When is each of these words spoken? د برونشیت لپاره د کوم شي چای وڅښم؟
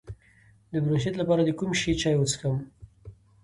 د 0.71 0.73
برونشیت 0.83 1.15
لپاره 1.21 1.41
د 1.43 1.51
کوم 1.59 1.71
شي 1.81 1.91
چای 2.01 2.15
وڅښم؟ 2.17 2.55